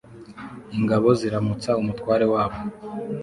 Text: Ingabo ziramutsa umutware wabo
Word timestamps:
Ingabo 0.77 1.07
ziramutsa 1.19 1.69
umutware 1.81 2.25
wabo 2.33 2.57